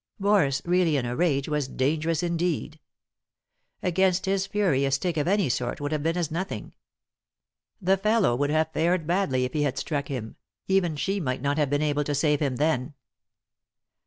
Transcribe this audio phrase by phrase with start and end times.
[0.19, 2.79] Boris, really in a rage, was dangerous indeed.
[3.83, 6.73] Against his fury a stick of any sort would have been as nothing.
[7.79, 11.59] The fellow would have tared badly if he had struck him; even she might not
[11.59, 12.95] have been able to save him then.